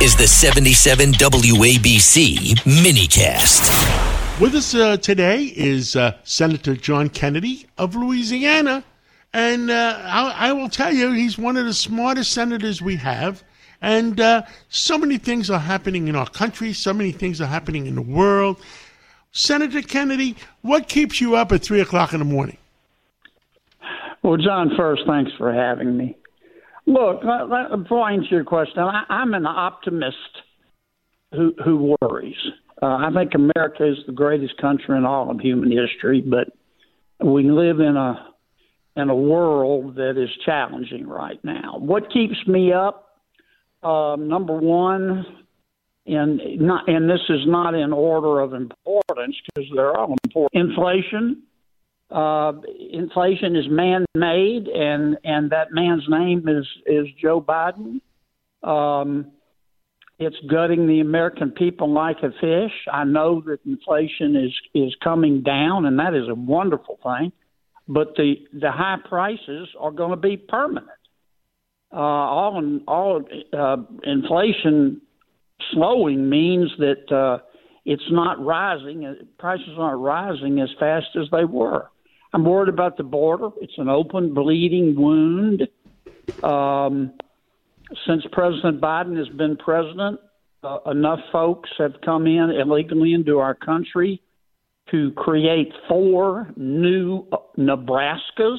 is 0.00 0.14
the 0.14 0.28
77 0.28 1.10
WABC 1.14 2.54
minicast. 2.60 4.40
With 4.40 4.54
us 4.54 4.72
uh, 4.72 4.96
today 4.98 5.52
is 5.56 5.96
uh, 5.96 6.16
Senator 6.22 6.76
John 6.76 7.08
Kennedy 7.08 7.66
of 7.78 7.96
Louisiana. 7.96 8.84
And 9.32 9.72
uh, 9.72 9.98
I, 10.04 10.50
I, 10.50 10.52
will 10.52 10.68
tell 10.68 10.94
you, 10.94 11.10
he's 11.10 11.36
one 11.36 11.56
of 11.56 11.66
the 11.66 11.74
smartest 11.74 12.30
senators 12.30 12.80
we 12.80 12.94
have. 12.94 13.42
And 13.82 14.20
uh, 14.20 14.42
so 14.68 14.98
many 14.98 15.18
things 15.18 15.50
are 15.50 15.58
happening 15.58 16.06
in 16.06 16.14
our 16.14 16.28
country, 16.28 16.72
so 16.72 16.92
many 16.92 17.10
things 17.10 17.40
are 17.40 17.46
happening 17.46 17.86
in 17.86 17.96
the 17.96 18.02
world. 18.02 18.62
Senator 19.32 19.82
Kennedy, 19.82 20.36
what 20.62 20.88
keeps 20.88 21.20
you 21.20 21.34
up 21.34 21.50
at 21.50 21.62
3 21.62 21.80
o'clock 21.80 22.12
in 22.12 22.20
the 22.20 22.24
morning? 22.24 22.58
Well, 24.22 24.36
John, 24.36 24.70
first, 24.76 25.02
thanks 25.08 25.32
for 25.36 25.52
having 25.52 25.96
me. 25.96 26.16
Look, 26.88 27.20
before 27.20 28.02
I 28.02 28.14
answer 28.14 28.28
your 28.30 28.44
question, 28.44 28.78
I, 28.78 29.04
I'm 29.10 29.34
an 29.34 29.44
optimist 29.44 30.16
who, 31.32 31.52
who 31.62 31.94
worries. 32.00 32.34
Uh, 32.80 32.86
I 32.86 33.10
think 33.14 33.32
America 33.34 33.86
is 33.86 33.98
the 34.06 34.12
greatest 34.12 34.56
country 34.56 34.96
in 34.96 35.04
all 35.04 35.30
of 35.30 35.38
human 35.38 35.70
history, 35.70 36.22
but 36.22 36.48
we 37.22 37.50
live 37.50 37.80
in 37.80 37.96
a 37.96 38.24
in 38.96 39.10
a 39.10 39.14
world 39.14 39.96
that 39.96 40.20
is 40.20 40.30
challenging 40.46 41.06
right 41.06 41.38
now. 41.44 41.76
What 41.78 42.10
keeps 42.10 42.36
me 42.46 42.72
up? 42.72 43.18
Um, 43.82 44.26
number 44.26 44.56
one, 44.56 45.26
and 46.06 46.40
not 46.58 46.88
and 46.88 47.08
this 47.08 47.20
is 47.28 47.40
not 47.46 47.74
in 47.74 47.92
order 47.92 48.40
of 48.40 48.54
importance 48.54 49.36
because 49.54 49.70
they're 49.74 49.94
all 49.94 50.16
important. 50.24 50.70
Inflation. 50.70 51.42
Uh, 52.10 52.52
inflation 52.90 53.54
is 53.54 53.66
man-made, 53.68 54.66
and 54.66 55.18
and 55.24 55.50
that 55.50 55.68
man's 55.72 56.04
name 56.08 56.48
is 56.48 56.66
is 56.86 57.06
Joe 57.20 57.40
Biden. 57.40 58.00
Um, 58.62 59.32
it's 60.18 60.36
gutting 60.50 60.86
the 60.86 61.00
American 61.00 61.50
people 61.50 61.92
like 61.92 62.16
a 62.22 62.30
fish. 62.40 62.72
I 62.90 63.04
know 63.04 63.42
that 63.46 63.58
inflation 63.66 64.36
is 64.36 64.52
is 64.74 64.94
coming 65.04 65.42
down, 65.42 65.84
and 65.84 65.98
that 65.98 66.14
is 66.14 66.28
a 66.28 66.34
wonderful 66.34 66.98
thing. 67.02 67.32
But 67.86 68.14
the 68.16 68.36
the 68.52 68.72
high 68.72 68.96
prices 69.06 69.68
are 69.78 69.92
going 69.92 70.10
to 70.10 70.16
be 70.16 70.36
permanent. 70.38 70.88
Uh, 71.92 71.96
all 71.96 72.80
all 72.88 73.22
uh, 73.52 73.76
inflation 74.02 75.02
slowing 75.72 76.28
means 76.28 76.70
that 76.78 77.12
uh, 77.14 77.42
it's 77.84 78.10
not 78.10 78.44
rising. 78.44 79.04
Uh, 79.04 79.14
prices 79.38 79.70
aren't 79.78 80.00
rising 80.00 80.60
as 80.60 80.68
fast 80.80 81.06
as 81.16 81.28
they 81.30 81.44
were. 81.44 81.88
I'm 82.32 82.44
worried 82.44 82.68
about 82.68 82.96
the 82.96 83.04
border. 83.04 83.48
It's 83.60 83.78
an 83.78 83.88
open, 83.88 84.34
bleeding 84.34 84.94
wound. 84.96 85.68
Um, 86.42 87.12
since 88.06 88.22
President 88.32 88.80
Biden 88.80 89.16
has 89.16 89.28
been 89.36 89.56
president, 89.56 90.20
uh, 90.62 90.78
enough 90.86 91.20
folks 91.32 91.70
have 91.78 91.94
come 92.04 92.26
in 92.26 92.50
illegally 92.50 93.14
into 93.14 93.38
our 93.38 93.54
country 93.54 94.20
to 94.90 95.12
create 95.12 95.72
four 95.88 96.50
new 96.56 97.26
uh, 97.32 97.36
Nebraskas 97.56 98.58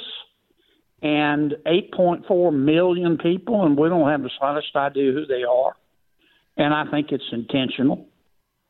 and 1.02 1.54
8.4 1.66 2.54
million 2.54 3.18
people, 3.18 3.66
and 3.66 3.78
we 3.78 3.90
don't 3.90 4.10
have 4.10 4.24
the 4.24 4.30
slightest 4.40 4.76
idea 4.76 5.12
who 5.12 5.26
they 5.26 5.44
are. 5.44 5.74
And 6.58 6.74
I 6.74 6.90
think 6.92 7.12
it's 7.12 7.24
intentional. 7.32 8.08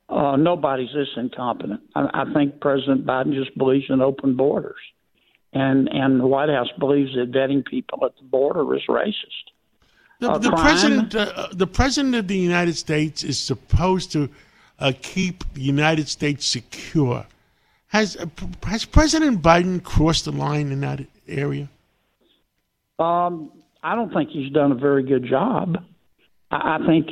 Uh, 0.09 0.35
nobody's 0.35 0.89
this 0.93 1.07
incompetent. 1.15 1.81
I, 1.95 2.09
I 2.13 2.33
think 2.33 2.59
President 2.59 3.05
Biden 3.05 3.33
just 3.33 3.55
believes 3.57 3.85
in 3.89 4.01
open 4.01 4.35
borders, 4.35 4.79
and 5.53 5.87
and 5.87 6.19
the 6.19 6.25
White 6.25 6.49
House 6.49 6.69
believes 6.79 7.13
that 7.13 7.31
vetting 7.31 7.63
people 7.63 8.03
at 8.05 8.15
the 8.17 8.23
border 8.23 8.75
is 8.75 8.81
racist. 8.89 9.53
The, 10.19 10.37
the 10.37 10.51
president, 10.51 11.15
uh, 11.15 11.47
the 11.53 11.67
president 11.67 12.15
of 12.15 12.27
the 12.27 12.37
United 12.37 12.75
States, 12.75 13.23
is 13.23 13.39
supposed 13.39 14.11
to 14.13 14.29
uh, 14.79 14.93
keep 15.01 15.43
the 15.53 15.61
United 15.61 16.09
States 16.09 16.45
secure. 16.45 17.25
Has 17.87 18.17
uh, 18.17 18.25
has 18.65 18.85
President 18.85 19.41
Biden 19.43 19.81
crossed 19.83 20.25
the 20.25 20.31
line 20.31 20.71
in 20.71 20.81
that 20.81 21.01
area? 21.27 21.69
Um, 22.97 23.51
I 23.83 23.95
don't 23.95 24.11
think 24.11 24.31
he's 24.31 24.51
done 24.51 24.71
a 24.71 24.75
very 24.75 25.03
good 25.03 25.25
job. 25.25 25.77
I, 26.51 26.79
I 26.79 26.85
think 26.85 27.07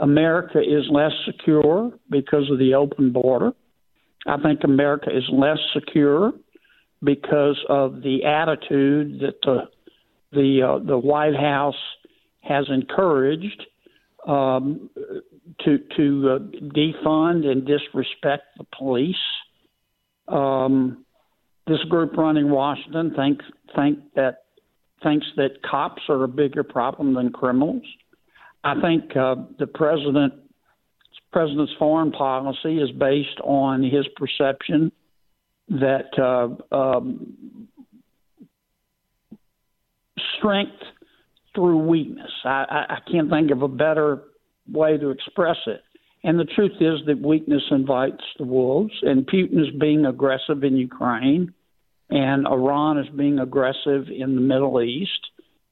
America 0.00 0.58
is 0.58 0.84
less 0.90 1.12
secure 1.24 1.92
because 2.10 2.50
of 2.50 2.58
the 2.58 2.74
open 2.74 3.12
border. 3.12 3.52
I 4.26 4.36
think 4.38 4.60
America 4.64 5.10
is 5.14 5.24
less 5.30 5.58
secure 5.72 6.32
because 7.02 7.58
of 7.68 8.02
the 8.02 8.24
attitude 8.24 9.20
that 9.20 9.40
the 9.42 9.68
the 10.32 10.62
uh, 10.62 10.84
the 10.84 10.98
White 10.98 11.36
House 11.36 11.74
has 12.40 12.66
encouraged 12.68 13.62
um, 14.26 14.90
to 15.64 15.78
to 15.96 16.30
uh, 16.30 16.38
defund 16.74 17.46
and 17.46 17.66
disrespect 17.66 18.44
the 18.58 18.66
police. 18.76 19.16
Um, 20.28 21.04
this 21.66 21.82
group 21.88 22.16
running 22.16 22.50
Washington 22.50 23.14
thinks 23.14 23.44
think 23.74 24.00
that 24.14 24.44
thinks 25.02 25.26
that 25.36 25.62
cops 25.62 26.02
are 26.08 26.24
a 26.24 26.28
bigger 26.28 26.64
problem 26.64 27.14
than 27.14 27.30
criminals. 27.30 27.82
I 28.66 28.80
think 28.80 29.16
uh, 29.16 29.36
the 29.60 29.68
president 29.68 30.34
president's 31.32 31.72
foreign 31.78 32.10
policy 32.10 32.78
is 32.78 32.90
based 32.92 33.38
on 33.44 33.82
his 33.82 34.06
perception 34.16 34.90
that 35.68 36.10
uh, 36.18 36.74
um, 36.74 37.68
strength 40.36 40.82
through 41.54 41.78
weakness. 41.86 42.30
I, 42.44 42.64
I, 42.68 42.94
I 42.94 42.98
can't 43.10 43.30
think 43.30 43.52
of 43.52 43.62
a 43.62 43.68
better 43.68 44.22
way 44.72 44.96
to 44.96 45.10
express 45.10 45.58
it. 45.66 45.82
And 46.24 46.36
the 46.36 46.44
truth 46.44 46.72
is 46.80 47.06
that 47.06 47.20
weakness 47.20 47.62
invites 47.70 48.24
the 48.38 48.44
wolves, 48.44 48.94
and 49.02 49.26
Putin 49.26 49.60
is 49.60 49.78
being 49.78 50.06
aggressive 50.06 50.64
in 50.64 50.76
Ukraine, 50.76 51.54
and 52.10 52.48
Iran 52.48 52.98
is 52.98 53.06
being 53.16 53.38
aggressive 53.38 54.08
in 54.08 54.34
the 54.34 54.40
Middle 54.40 54.80
East 54.82 55.20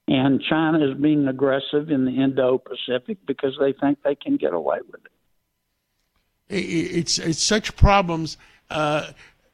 and 0.07 0.41
China 0.41 0.91
is 0.91 0.97
being 0.97 1.27
aggressive 1.27 1.89
in 1.89 2.05
the 2.05 2.11
Indo-Pacific 2.11 3.17
because 3.25 3.57
they 3.59 3.73
think 3.73 3.99
they 4.03 4.15
can 4.15 4.37
get 4.37 4.53
away 4.53 4.79
with 4.91 5.01
it. 5.05 5.11
It's 6.47 7.17
it's 7.17 7.41
such 7.41 7.75
problems. 7.75 8.37
Uh, 8.69 9.07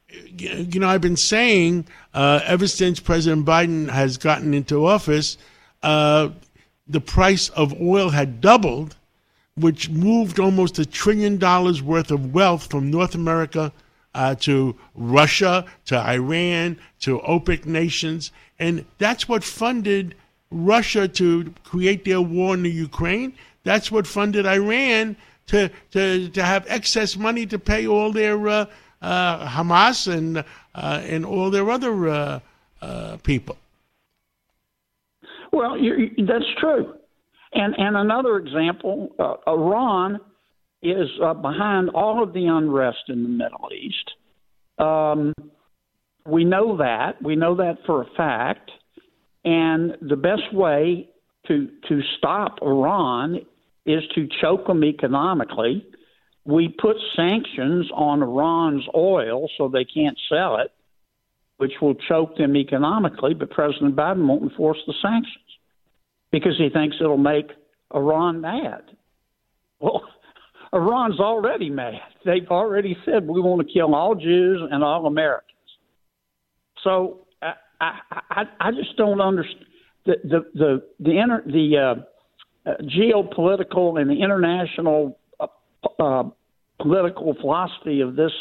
you 0.09 0.79
know, 0.79 0.89
I've 0.89 0.99
been 1.01 1.15
saying 1.15 1.87
uh, 2.13 2.41
ever 2.43 2.67
since 2.67 2.99
President 2.99 3.45
Biden 3.45 3.89
has 3.89 4.17
gotten 4.17 4.53
into 4.53 4.85
office, 4.85 5.37
uh, 5.83 6.29
the 6.85 6.99
price 6.99 7.47
of 7.49 7.79
oil 7.81 8.09
had 8.09 8.41
doubled, 8.41 8.97
which 9.55 9.89
moved 9.89 10.37
almost 10.37 10.79
a 10.79 10.85
trillion 10.85 11.37
dollars 11.37 11.81
worth 11.81 12.11
of 12.11 12.33
wealth 12.33 12.69
from 12.69 12.91
North 12.91 13.15
America 13.15 13.71
uh, 14.13 14.35
to 14.35 14.75
Russia, 14.93 15.65
to 15.85 15.97
Iran, 15.97 16.77
to 16.99 17.19
OPEC 17.19 17.65
nations, 17.65 18.31
and 18.59 18.83
that's 18.97 19.29
what 19.29 19.45
funded 19.45 20.13
Russia 20.51 21.07
to 21.07 21.53
create 21.63 22.05
their 22.05 22.21
war 22.21 22.53
in 22.53 22.63
the 22.63 22.71
Ukraine. 22.71 23.33
That's 23.63 23.91
what 23.91 24.05
funded 24.05 24.45
Iran 24.45 25.15
to 25.47 25.69
to 25.91 26.29
to 26.29 26.43
have 26.43 26.65
excess 26.67 27.17
money 27.17 27.45
to 27.47 27.57
pay 27.59 27.87
all 27.87 28.11
their 28.11 28.47
uh, 28.47 28.65
uh, 29.01 29.47
Hamas 29.47 30.11
and 30.11 30.39
uh, 30.75 31.01
and 31.03 31.25
all 31.25 31.49
their 31.49 31.69
other 31.69 32.09
uh, 32.09 32.39
uh, 32.81 33.17
people. 33.23 33.57
Well, 35.51 35.75
that's 36.27 36.45
true. 36.59 36.93
And 37.53 37.75
and 37.77 37.97
another 37.97 38.37
example, 38.37 39.13
uh, 39.19 39.35
Iran 39.49 40.19
is 40.81 41.09
behind 41.41 41.89
all 41.89 42.23
of 42.23 42.33
the 42.33 42.45
unrest 42.45 43.03
in 43.09 43.23
the 43.23 43.29
Middle 43.29 43.69
East. 43.71 44.11
Um, 44.79 45.33
we 46.25 46.43
know 46.43 46.77
that. 46.77 47.21
We 47.21 47.35
know 47.35 47.55
that 47.55 47.77
for 47.85 48.01
a 48.01 48.05
fact. 48.17 48.71
And 49.43 49.97
the 50.01 50.15
best 50.15 50.53
way 50.53 51.09
to 51.47 51.69
to 51.89 52.01
stop 52.17 52.59
Iran 52.61 53.41
is 53.85 54.03
to 54.15 54.27
choke 54.39 54.67
them 54.67 54.83
economically. 54.83 55.85
We 56.45 56.69
put 56.69 56.97
sanctions 57.15 57.89
on 57.93 58.21
Iran's 58.21 58.85
oil 58.95 59.49
so 59.57 59.67
they 59.67 59.85
can't 59.85 60.17
sell 60.29 60.57
it, 60.57 60.71
which 61.57 61.73
will 61.81 61.95
choke 61.95 62.37
them 62.37 62.55
economically. 62.55 63.33
But 63.33 63.49
President 63.49 63.95
Biden 63.95 64.27
won't 64.27 64.43
enforce 64.43 64.79
the 64.85 64.93
sanctions 65.01 65.37
because 66.31 66.57
he 66.57 66.69
thinks 66.69 66.97
it'll 66.99 67.17
make 67.17 67.49
Iran 67.93 68.41
mad. 68.41 68.83
Well, 69.79 70.03
Iran's 70.73 71.19
already 71.19 71.69
mad. 71.69 71.99
They've 72.23 72.47
already 72.49 72.95
said 73.05 73.27
we 73.27 73.41
want 73.41 73.67
to 73.67 73.73
kill 73.73 73.93
all 73.93 74.15
Jews 74.15 74.61
and 74.71 74.83
all 74.83 75.05
Americans. 75.05 75.47
So 76.83 77.20
I, 77.81 77.99
I, 78.29 78.43
I 78.59 78.71
just 78.71 78.95
don't 78.95 79.19
understand 79.19 79.65
the 80.05 80.15
the 80.23 80.39
the 80.53 80.87
the, 80.99 81.19
inter, 81.19 81.43
the 81.45 81.77
uh, 81.77 82.69
uh, 82.69 82.77
geopolitical 82.83 83.99
and 83.99 84.09
the 84.09 84.21
international 84.21 85.19
uh, 85.39 85.47
uh, 85.99 86.23
political 86.79 87.33
philosophy 87.33 88.01
of 88.01 88.15
this 88.15 88.31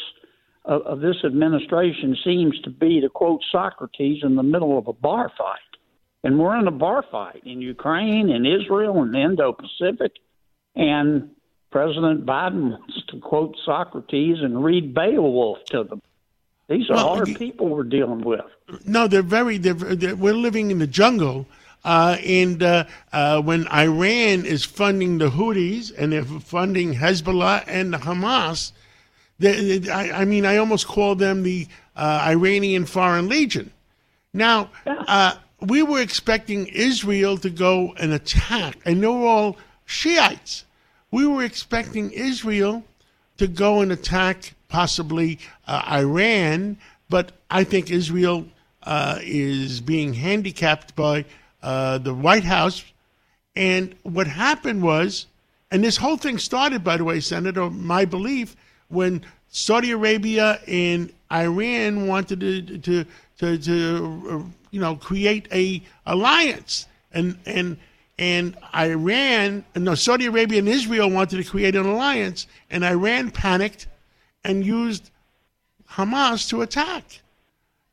of, 0.63 0.99
this 0.99 1.17
administration 1.25 2.15
seems 2.23 2.59
to 2.61 2.69
be 2.69 3.01
to 3.01 3.09
quote 3.09 3.41
Socrates 3.51 4.23
in 4.23 4.35
the 4.35 4.43
middle 4.43 4.77
of 4.77 4.87
a 4.87 4.93
bar 4.93 5.31
fight, 5.35 5.59
and 6.23 6.39
we're 6.39 6.57
in 6.57 6.67
a 6.67 6.71
bar 6.71 7.03
fight 7.11 7.41
in 7.45 7.61
Ukraine, 7.61 8.29
in 8.29 8.45
Israel, 8.45 9.01
in 9.01 9.11
the 9.11 9.21
Indo-Pacific, 9.21 10.11
And 10.75 11.31
President 11.71 12.25
Biden 12.25 12.71
wants 12.71 13.03
to 13.07 13.19
quote 13.19 13.55
Socrates 13.65 14.37
and 14.41 14.63
read 14.63 14.93
Beowulf 14.93 15.63
to 15.65 15.83
them. 15.83 16.01
These 16.71 16.89
are 16.89 16.95
well, 16.95 17.15
hard 17.15 17.35
people 17.35 17.67
we're 17.67 17.83
dealing 17.83 18.21
with. 18.21 18.45
No, 18.85 19.05
they're 19.07 19.21
very. 19.21 19.57
They're, 19.57 19.73
they're, 19.73 20.15
we're 20.15 20.33
living 20.33 20.71
in 20.71 20.79
the 20.79 20.87
jungle, 20.87 21.45
uh, 21.83 22.15
and 22.25 22.63
uh, 22.63 22.85
uh, 23.11 23.41
when 23.41 23.67
Iran 23.67 24.45
is 24.45 24.63
funding 24.63 25.17
the 25.17 25.29
Houthis 25.29 25.91
and 25.97 26.13
they're 26.13 26.23
funding 26.23 26.93
Hezbollah 26.93 27.65
and 27.67 27.93
the 27.93 27.97
Hamas, 27.97 28.71
they, 29.37 29.79
they, 29.79 29.91
I, 29.91 30.21
I, 30.21 30.25
mean, 30.25 30.45
I 30.45 30.57
almost 30.57 30.87
call 30.87 31.15
them 31.15 31.43
the 31.43 31.67
uh, 31.97 32.23
Iranian 32.27 32.85
Foreign 32.85 33.27
Legion. 33.27 33.71
Now, 34.33 34.69
uh, 34.85 35.35
we 35.59 35.83
were 35.83 35.99
expecting 35.99 36.67
Israel 36.67 37.37
to 37.39 37.49
go 37.49 37.93
and 37.99 38.13
attack, 38.13 38.77
and 38.85 39.03
they're 39.03 39.09
all 39.09 39.57
Shiites. 39.85 40.63
We 41.11 41.27
were 41.27 41.43
expecting 41.43 42.11
Israel 42.11 42.85
to 43.39 43.47
go 43.47 43.81
and 43.81 43.91
attack 43.91 44.53
possibly 44.71 45.37
uh, 45.67 45.83
Iran, 45.91 46.77
but 47.09 47.33
I 47.51 47.63
think 47.65 47.91
Israel 47.91 48.47
is 49.21 49.81
being 49.81 50.13
handicapped 50.13 50.95
by 50.95 51.25
uh, 51.61 51.99
the 51.99 52.13
White 52.13 52.45
House. 52.45 52.83
And 53.55 53.93
what 54.03 54.27
happened 54.27 54.81
was, 54.81 55.27
and 55.69 55.83
this 55.83 55.97
whole 55.97 56.17
thing 56.17 56.37
started, 56.37 56.83
by 56.83 56.97
the 56.97 57.03
way, 57.03 57.19
Senator, 57.19 57.69
my 57.69 58.05
belief, 58.05 58.55
when 58.87 59.23
Saudi 59.49 59.91
Arabia 59.91 60.59
and 60.67 61.11
Iran 61.31 62.07
wanted 62.07 62.39
to, 62.39 62.77
to, 62.79 63.05
to, 63.39 63.57
to 63.57 64.51
you 64.71 64.79
know, 64.79 64.95
create 64.95 65.47
a 65.51 65.83
alliance. 66.05 66.87
And, 67.13 67.37
and, 67.45 67.77
and 68.17 68.57
Iran, 68.73 69.65
no, 69.75 69.95
Saudi 69.95 70.27
Arabia 70.27 70.59
and 70.59 70.69
Israel 70.69 71.09
wanted 71.09 71.43
to 71.43 71.49
create 71.49 71.75
an 71.75 71.85
alliance, 71.85 72.47
and 72.69 72.85
Iran 72.85 73.31
panicked 73.31 73.87
and 74.43 74.65
used 74.65 75.11
Hamas 75.91 76.49
to 76.49 76.61
attack. 76.61 77.21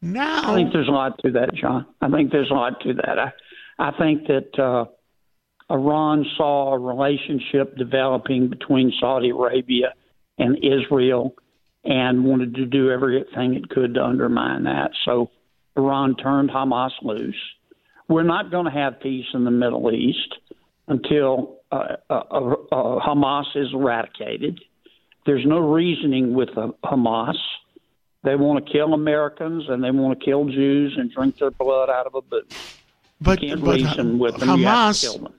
Now, 0.01 0.53
I 0.53 0.55
think 0.55 0.73
there's 0.73 0.89
a 0.89 0.93
lot 0.93 1.19
to 1.25 1.33
that, 1.33 1.55
John. 1.55 1.87
I 2.01 2.09
think 2.09 2.31
there's 2.31 2.51
a 2.51 2.55
lot 2.55 2.81
to 2.83 2.95
that. 2.95 3.19
I, 3.19 3.33
I 3.79 3.91
think 3.99 4.29
that 4.29 4.59
uh, 4.59 4.85
Iran 5.71 6.25
saw 6.37 6.75
a 6.75 6.79
relationship 6.79 7.77
developing 7.77 8.49
between 8.49 8.93
Saudi 9.01 9.31
Arabia 9.31 9.95
and 10.39 10.57
Israel 10.59 11.35
and 11.85 12.25
wanted 12.25 12.55
to 12.57 12.67
do 12.67 12.91
everything 12.91 13.55
it 13.55 13.69
could 13.71 13.95
to 13.95 14.05
undermine 14.05 14.65
that. 14.65 14.93
So 15.05 15.31
Iran 15.77 16.17
turned 16.17 16.51
Hamas 16.51 16.91
loose. 17.03 17.41
We're 18.09 18.23
not 18.25 18.51
going 18.51 18.65
to 18.65 18.71
have 18.71 19.01
peace 19.01 19.27
in 19.35 19.45
the 19.45 19.51
Middle 19.51 19.91
East 19.93 20.35
until 20.87 21.59
uh, 21.71 21.97
uh, 22.09 22.15
uh, 22.15 22.55
Hamas 22.73 23.45
is 23.55 23.69
eradicated. 23.73 24.61
There's 25.29 25.45
no 25.45 25.59
reasoning 25.59 26.33
with 26.33 26.49
Hamas. 26.83 27.37
They 28.25 28.35
want 28.35 28.65
to 28.65 28.73
kill 28.73 28.95
Americans 28.95 29.65
and 29.69 29.85
they 29.85 29.91
want 29.91 30.19
to 30.19 30.25
kill 30.25 30.47
Jews 30.47 30.97
and 30.97 31.13
drink 31.13 31.37
their 31.37 31.51
blood 31.51 31.91
out 31.91 32.07
of 32.07 32.15
a 32.15 32.23
boot. 32.23 32.51
But, 33.21 33.39
but 33.41 33.79
Hamas, 33.81 35.31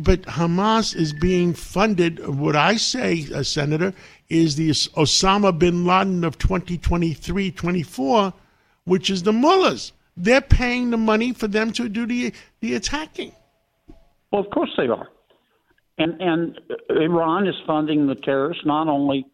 but 0.00 0.22
Hamas 0.22 0.96
is 0.96 1.12
being 1.12 1.54
funded. 1.54 2.26
What 2.26 2.56
I 2.56 2.74
say, 2.74 3.24
uh, 3.32 3.44
Senator, 3.44 3.94
is 4.28 4.56
the 4.56 4.70
Osama 4.70 5.56
bin 5.56 5.84
Laden 5.86 6.24
of 6.24 6.36
2023 6.38 7.52
24, 7.52 8.34
which 8.82 9.10
is 9.10 9.22
the 9.22 9.32
mullahs. 9.32 9.92
They're 10.16 10.40
paying 10.40 10.90
the 10.90 10.96
money 10.96 11.32
for 11.32 11.46
them 11.46 11.70
to 11.74 11.88
do 11.88 12.04
the, 12.04 12.32
the 12.58 12.74
attacking. 12.74 13.30
Well, 14.32 14.42
of 14.42 14.50
course 14.50 14.70
they 14.76 14.88
are. 14.88 15.08
And, 16.00 16.20
and 16.20 16.60
Iran 16.90 17.46
is 17.46 17.54
funding 17.66 18.08
the 18.08 18.16
terrorists, 18.16 18.64
not 18.66 18.88
only 18.88 19.26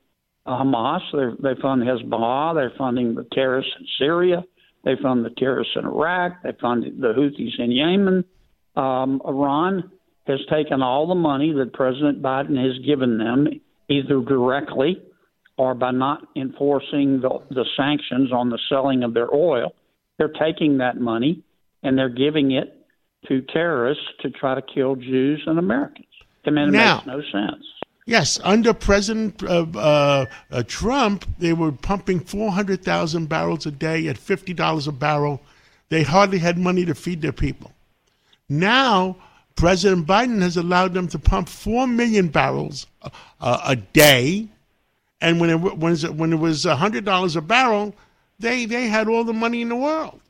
Hamas, 0.46 1.00
they 1.40 1.60
fund 1.62 1.82
Hezbollah, 1.82 2.54
they're 2.54 2.72
funding 2.76 3.14
the 3.14 3.26
terrorists 3.32 3.72
in 3.78 3.86
Syria 3.98 4.44
they 4.86 4.94
fund 5.02 5.24
the 5.24 5.30
terrorists 5.30 5.74
in 5.74 5.84
Iraq. 5.84 6.44
They 6.44 6.52
fund 6.60 6.84
the 6.84 7.08
Houthis 7.08 7.58
in 7.58 7.72
Yemen. 7.72 8.24
Um, 8.76 9.20
Iran 9.26 9.90
has 10.28 10.38
taken 10.48 10.80
all 10.80 11.08
the 11.08 11.14
money 11.16 11.52
that 11.52 11.72
President 11.72 12.22
Biden 12.22 12.56
has 12.56 12.78
given 12.86 13.18
them, 13.18 13.48
either 13.88 14.20
directly 14.20 15.02
or 15.58 15.74
by 15.74 15.90
not 15.90 16.22
enforcing 16.36 17.20
the, 17.20 17.40
the 17.50 17.64
sanctions 17.76 18.32
on 18.32 18.48
the 18.48 18.60
selling 18.68 19.02
of 19.02 19.12
their 19.12 19.34
oil. 19.34 19.74
They're 20.18 20.28
taking 20.28 20.78
that 20.78 21.00
money 21.00 21.42
and 21.82 21.98
they're 21.98 22.08
giving 22.08 22.52
it 22.52 22.86
to 23.26 23.42
terrorists 23.52 24.04
to 24.20 24.30
try 24.30 24.54
to 24.54 24.62
kill 24.62 24.94
Jews 24.94 25.42
and 25.46 25.58
Americans. 25.58 26.06
It 26.46 26.72
now, 26.72 26.96
makes 26.96 27.06
no 27.06 27.22
sense. 27.32 27.64
Yes, 28.06 28.38
under 28.44 28.72
President 28.72 29.42
uh, 29.42 29.66
uh, 29.74 30.26
uh, 30.52 30.62
Trump, 30.68 31.26
they 31.38 31.52
were 31.52 31.72
pumping 31.72 32.20
400,000 32.20 33.28
barrels 33.28 33.66
a 33.66 33.72
day 33.72 34.06
at 34.06 34.16
$50 34.16 34.86
a 34.86 34.92
barrel. 34.92 35.40
They 35.88 36.04
hardly 36.04 36.38
had 36.38 36.56
money 36.56 36.84
to 36.84 36.94
feed 36.94 37.20
their 37.20 37.32
people. 37.32 37.72
Now, 38.48 39.16
President 39.56 40.06
Biden 40.06 40.40
has 40.42 40.56
allowed 40.56 40.94
them 40.94 41.08
to 41.08 41.18
pump 41.18 41.48
4 41.48 41.88
million 41.88 42.28
barrels 42.28 42.86
uh, 43.40 43.60
a 43.64 43.74
day. 43.74 44.48
And 45.20 45.40
when 45.40 45.50
it, 45.50 45.56
when 45.56 45.94
it, 45.94 46.14
when 46.14 46.32
it 46.32 46.36
was 46.36 46.64
$100 46.64 47.36
a 47.36 47.40
barrel, 47.40 47.94
they, 48.38 48.66
they 48.66 48.86
had 48.86 49.08
all 49.08 49.24
the 49.24 49.32
money 49.32 49.62
in 49.62 49.68
the 49.68 49.76
world. 49.76 50.20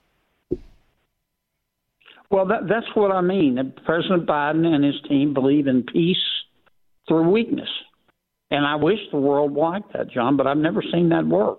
Well, 2.31 2.47
that, 2.47 2.69
that's 2.69 2.87
what 2.95 3.13
I 3.13 3.21
mean. 3.21 3.73
President 3.85 4.27
Biden 4.27 4.67
and 4.67 4.85
his 4.85 5.01
team 5.09 5.33
believe 5.33 5.67
in 5.67 5.85
peace 5.85 6.17
through 7.07 7.31
weakness. 7.31 7.69
And 8.51 8.67
I 8.67 8.77
wish 8.77 8.99
the 9.11 9.19
world 9.19 9.55
liked 9.55 9.93
that, 9.93 10.11
John, 10.11 10.37
but 10.37 10.47
I've 10.47 10.57
never 10.57 10.83
seen 10.83 11.11
that 11.11 11.27
work. 11.27 11.59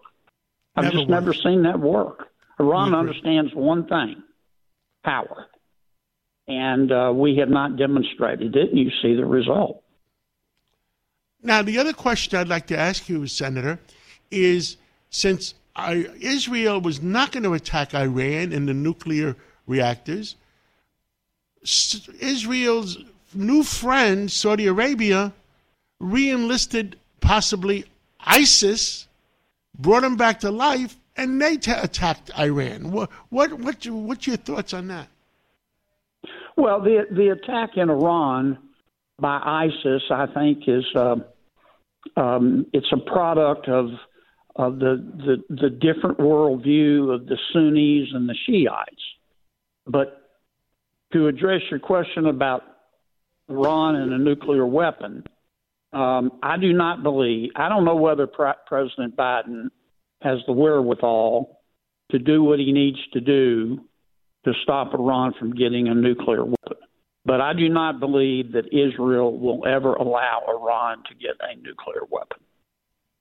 I've 0.76 0.86
never 0.86 0.98
just 0.98 1.10
worked. 1.10 1.22
never 1.22 1.34
seen 1.34 1.64
that 1.64 1.80
work. 1.80 2.28
Iran 2.60 2.96
understands 2.96 3.54
one 3.54 3.88
thing 3.88 4.24
power. 5.04 5.48
And 6.48 6.92
uh, 6.92 7.12
we 7.14 7.38
have 7.38 7.50
not 7.50 7.78
demonstrated 7.78 8.56
it, 8.56 8.70
and 8.70 8.80
you 8.80 8.90
see 9.02 9.16
the 9.16 9.26
result. 9.26 9.84
Now, 11.44 11.62
the 11.62 11.78
other 11.78 11.94
question 11.94 12.40
I'd 12.40 12.48
like 12.48 12.68
to 12.68 12.78
ask 12.78 13.10
you, 13.10 13.28
Senator, 13.28 13.80
is 14.32 14.78
since 15.10 15.54
I, 15.76 16.08
Israel 16.20 16.82
was 16.82 17.02
not 17.02 17.32
going 17.32 17.44
to 17.44 17.54
attack 17.54 17.94
Iran 17.94 18.52
in 18.52 18.66
the 18.66 18.74
nuclear 18.74 19.36
reactors, 19.68 20.36
Israel's 22.20 22.98
new 23.34 23.64
friend, 23.64 24.32
Saudi 24.32 24.68
Arabia, 24.68 25.34
reenlisted 26.00 26.98
possibly 27.20 27.86
ISIS, 28.20 29.08
brought 29.78 30.02
them 30.02 30.16
back 30.16 30.40
to 30.42 30.52
life, 30.52 30.96
and 31.16 31.42
they 31.42 31.58
t- 31.58 31.72
attacked 31.72 32.32
Iran. 32.38 32.92
What, 32.92 33.12
what, 33.30 33.54
what, 33.54 33.86
what's 33.88 34.28
your 34.28 34.38
thoughts 34.38 34.74
on 34.74 34.88
that? 34.88 35.08
Well, 36.56 36.82
the 36.82 37.06
the 37.12 37.30
attack 37.30 37.78
in 37.78 37.90
Iran 37.90 38.58
by 39.20 39.40
ISIS, 39.44 40.02
I 40.10 40.26
think, 40.26 40.64
is 40.68 40.84
uh, 40.96 41.18
um, 42.16 42.66
it's 42.74 42.92
a 42.92 42.98
product 42.98 43.68
of 43.70 43.90
of 44.56 44.80
the, 44.80 44.96
the 45.18 45.56
the 45.56 45.70
different 45.70 46.18
worldview 46.18 47.14
of 47.14 47.28
the 47.28 47.38
Sunnis 47.54 48.10
and 48.12 48.28
the 48.28 48.36
Shiites. 48.48 49.04
But 49.86 50.27
to 51.14 51.28
address 51.28 51.62
your 51.70 51.80
question 51.80 52.28
about 52.28 52.64
Iran 53.50 53.96
and 53.96 54.14
a 54.14 54.18
nuclear 54.18 54.66
weapon. 54.66 55.24
Um, 55.94 56.40
I 56.44 56.58
do 56.58 56.74
not 56.74 57.02
believe, 57.04 57.52
I 57.56 57.70
don't 57.70 57.86
know 57.86 57.96
whether 57.96 58.28
Pre- 58.28 58.52
President 58.66 59.16
Biden 59.16 59.70
has 60.22 60.40
the 60.46 60.54
wherewithal 60.54 61.60
to 62.12 62.20
do 62.20 62.44
what 62.44 62.60
he 62.60 62.72
needs 62.72 62.98
to 63.14 63.22
do 63.22 63.82
to 64.46 64.54
stop 64.64 64.94
Iran 64.94 65.34
from 65.40 65.54
getting 65.54 65.88
a 65.88 65.96
nuclear 65.96 66.44
weapon. 66.44 66.78
But 67.26 67.42
I 67.42 67.54
do 67.54 67.68
not 67.68 68.00
believe 68.00 68.54
that 68.54 68.68
Israel 68.68 69.38
will 69.38 69.66
ever 69.68 69.94
allow 69.94 70.44
Iran 70.48 71.04
to 71.10 71.16
get 71.16 71.36
a 71.42 71.56
nuclear 71.58 72.04
weapon. 72.10 72.38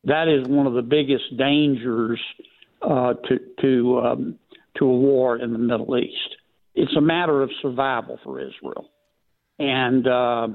That 0.04 0.28
is 0.28 0.46
one 0.46 0.68
of 0.68 0.74
the 0.74 0.82
biggest 0.82 1.36
dangers 1.36 2.20
uh, 2.82 3.14
to 3.14 3.40
to 3.60 4.00
um, 4.00 4.38
to 4.78 4.84
a 4.84 4.96
war 4.96 5.36
in 5.38 5.52
the 5.52 5.58
Middle 5.58 5.98
East. 5.98 6.36
It's 6.76 6.94
a 6.96 7.00
matter 7.00 7.42
of 7.42 7.50
survival 7.62 8.20
for 8.22 8.38
Israel. 8.40 8.88
And 9.58 10.06
uh, 10.06 10.48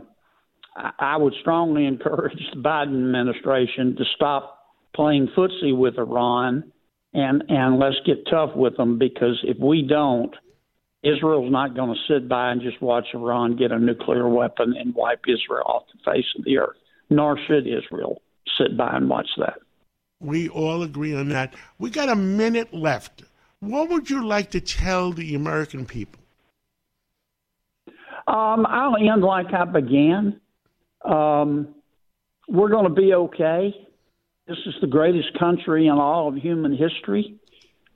I 0.99 1.17
would 1.17 1.33
strongly 1.41 1.85
encourage 1.93 2.37
the 2.53 2.61
Biden 2.61 3.05
administration 3.05 3.95
to 3.97 4.03
stop 4.15 4.59
playing 4.95 5.29
footsie 5.35 5.75
with 5.75 5.97
Iran 5.97 6.71
and 7.13 7.43
and 7.49 7.79
let's 7.79 7.97
get 8.05 8.25
tough 8.29 8.51
with 8.55 8.77
them 8.77 8.97
because 8.97 9.39
if 9.43 9.57
we 9.59 9.81
don't, 9.81 10.33
Israel's 11.03 11.51
not 11.51 11.75
going 11.75 11.93
to 11.93 12.13
sit 12.13 12.29
by 12.29 12.51
and 12.51 12.61
just 12.61 12.81
watch 12.81 13.05
Iran 13.13 13.57
get 13.57 13.71
a 13.71 13.79
nuclear 13.79 14.29
weapon 14.29 14.73
and 14.77 14.95
wipe 14.95 15.23
Israel 15.27 15.65
off 15.65 15.83
the 15.93 16.11
face 16.11 16.25
of 16.37 16.45
the 16.45 16.57
earth. 16.57 16.77
Nor 17.09 17.37
should 17.47 17.67
Israel 17.67 18.21
sit 18.57 18.77
by 18.77 18.95
and 18.95 19.09
watch 19.09 19.27
that. 19.37 19.55
We 20.21 20.47
all 20.49 20.83
agree 20.83 21.15
on 21.15 21.29
that. 21.29 21.55
We 21.79 21.89
got 21.89 22.07
a 22.07 22.15
minute 22.15 22.73
left. 22.73 23.23
What 23.61 23.89
would 23.89 24.09
you 24.09 24.25
like 24.25 24.51
to 24.51 24.59
tell 24.59 25.11
the 25.11 25.35
American 25.35 25.85
people? 25.85 26.19
Um, 28.27 28.65
I'll 28.65 28.97
end 28.97 29.23
like 29.23 29.53
I 29.53 29.65
began. 29.65 30.41
Um, 31.05 31.75
we're 32.47 32.69
going 32.69 32.85
to 32.85 32.93
be 32.93 33.13
okay. 33.13 33.73
This 34.47 34.57
is 34.65 34.73
the 34.81 34.87
greatest 34.87 35.37
country 35.39 35.87
in 35.87 35.93
all 35.93 36.27
of 36.27 36.35
human 36.35 36.75
history. 36.75 37.35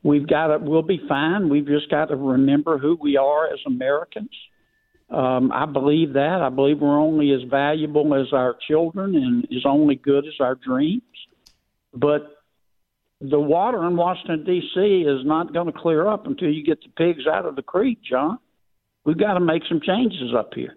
We've 0.03 0.27
got 0.27 0.47
to, 0.47 0.59
we'll 0.59 0.83
be 0.83 1.01
fine. 1.09 1.49
We've 1.49 1.65
just 1.65 1.89
got 1.89 2.05
to 2.05 2.15
remember 2.15 2.77
who 2.77 2.95
we 3.01 3.17
are 3.17 3.47
as 3.51 3.59
Americans. 3.65 4.29
Um, 5.09 5.51
I 5.51 5.65
believe 5.65 6.13
that. 6.13 6.41
I 6.43 6.49
believe 6.49 6.79
we're 6.79 6.99
only 6.99 7.31
as 7.31 7.41
valuable 7.49 8.13
as 8.13 8.31
our 8.33 8.55
children 8.67 9.15
and 9.15 9.45
as 9.45 9.65
only 9.65 9.95
good 9.95 10.27
as 10.27 10.33
our 10.39 10.55
dreams. 10.55 11.01
But 11.91 12.34
the 13.21 13.39
water 13.39 13.85
in 13.85 13.95
Washington, 13.95 14.43
D.C. 14.45 15.05
is 15.07 15.25
not 15.25 15.53
going 15.53 15.67
to 15.67 15.71
clear 15.71 16.07
up 16.07 16.27
until 16.27 16.49
you 16.49 16.63
get 16.63 16.81
the 16.81 16.89
pigs 16.89 17.25
out 17.27 17.45
of 17.45 17.55
the 17.55 17.61
creek, 17.61 17.99
John. 18.03 18.39
We've 19.05 19.17
got 19.17 19.35
to 19.35 19.39
make 19.39 19.63
some 19.69 19.79
changes 19.81 20.33
up 20.37 20.53
here. 20.53 20.75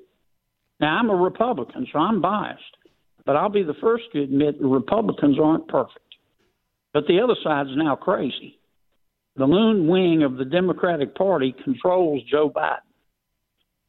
Now, 0.81 0.99
I'm 0.99 1.11
a 1.11 1.17
Republican, 1.17 1.87
so 1.93 1.99
I'm 1.99 2.21
biased, 2.21 2.63
but 3.25 3.37
I'll 3.37 3.49
be 3.49 3.65
the 3.65 3.75
first 3.81 4.05
to 4.13 4.23
admit 4.23 4.57
Republicans 4.61 5.39
aren't 5.43 5.67
perfect. 5.67 5.99
But 6.93 7.07
the 7.07 7.21
other 7.21 7.35
side's 7.43 7.71
now 7.75 7.97
crazy. 7.97 8.59
The 9.37 9.45
loon 9.45 9.87
wing 9.89 10.23
of 10.23 10.37
the 10.37 10.45
Democratic 10.45 11.15
Party 11.15 11.55
controls 11.65 12.23
Joe 12.31 12.51
Biden. 12.51 12.79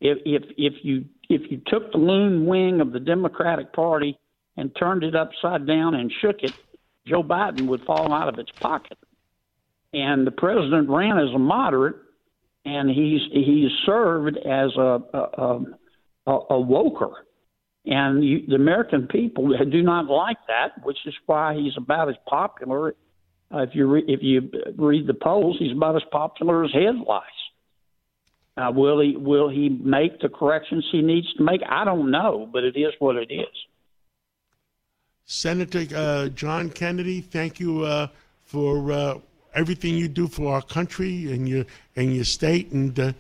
If 0.02 0.20
if 0.26 0.44
if 0.58 0.74
you 0.84 1.06
if 1.30 1.52
you 1.52 1.62
took 1.68 1.92
the 1.92 1.98
loon 1.98 2.46
wing 2.46 2.82
of 2.82 2.92
the 2.92 3.00
Democratic 3.00 3.74
Party 3.74 4.18
and 4.58 4.76
turned 4.76 5.04
it 5.04 5.16
upside 5.16 5.66
down 5.66 5.96
and 5.96 6.12
shook 6.22 6.44
it, 6.44 6.54
Joe 7.08 7.24
Biden 7.24 7.68
would 7.68 7.84
fall 7.86 8.14
out 8.14 8.30
of 8.30 8.40
its 8.40 8.52
pocket. 8.60 8.98
And 9.94 10.26
the 10.26 10.32
president 10.32 10.90
ran 10.90 11.18
as 11.18 11.34
a 11.34 11.40
moderate, 11.40 11.96
and 12.66 12.90
he's 12.90 13.22
he's 13.32 13.72
served 13.86 14.38
as 14.38 14.76
a 14.78 15.02
a, 15.14 15.64
a, 16.28 16.32
a 16.32 16.64
woker. 16.64 17.14
And 17.86 18.24
you, 18.24 18.46
the 18.48 18.56
American 18.56 19.08
people 19.08 19.52
do 19.72 19.82
not 19.82 20.06
like 20.06 20.38
that, 20.48 20.84
which 20.84 21.00
is 21.06 21.16
why 21.26 21.56
he's 21.56 21.74
about 21.78 22.10
as 22.10 22.16
popular. 22.28 22.96
Uh, 23.52 23.60
if 23.60 23.70
you 23.74 23.88
re, 23.88 24.04
if 24.08 24.20
you 24.22 24.52
read 24.78 25.08
the 25.08 25.16
polls, 25.16 25.58
he's 25.58 25.72
about 25.72 25.96
as 25.96 26.04
popular 26.12 26.64
as 26.64 26.72
head. 26.72 26.96
Uh, 28.58 28.72
will 28.72 29.00
he 29.00 29.16
will 29.16 29.50
he 29.50 29.70
make 29.70 30.20
the 30.20 30.30
corrections 30.30 30.86
he 30.92 31.02
needs 31.02 31.34
to 31.36 31.44
make? 31.44 31.62
I 31.68 31.86
don't 31.86 32.12
know, 32.12 32.48
but 32.52 32.64
it 32.64 32.78
is 32.78 32.94
what 33.00 33.16
it 33.16 33.32
is. 33.32 33.48
Senator 35.32 35.86
uh, 35.96 36.28
John 36.30 36.72
Kennedy, 36.72 37.22
thank 37.22 37.60
you 37.60 37.84
uh, 37.84 38.08
for 38.46 38.92
uh, 38.92 39.20
everything 39.54 39.94
you 39.96 40.08
do 40.08 40.28
for 40.28 40.56
our 40.56 40.62
country 40.64 41.32
and 41.32 41.48
your 41.48 41.66
and 41.96 42.16
your 42.16 42.24
state, 42.24 42.72
and 42.72 43.00
uh, 43.00 43.14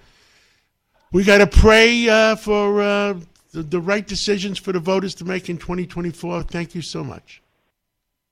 we 1.11 1.23
got 1.23 1.37
to 1.37 1.45
pray 1.45 2.09
uh, 2.09 2.35
for 2.35 2.81
uh, 2.81 3.13
the, 3.51 3.61
the, 3.61 3.79
right 3.79 4.07
decisions 4.07 4.57
for 4.57 4.71
the 4.71 4.79
voters 4.79 5.13
to 5.15 5.23
make 5.23 5.49
in 5.49 5.59
2024. 5.59 6.43
Thank 6.43 6.73
you 6.73 6.81
so 6.81 7.03
much. 7.03 7.43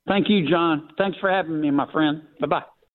Thank 0.08 0.28
you, 0.28 0.50
John. 0.50 0.90
Thanks 0.98 1.20
for 1.20 1.30
having 1.30 1.62
me, 1.62 1.70
my 1.70 1.92
friend. 1.92 2.24
Bye 2.40 2.48
bye. 2.48 2.64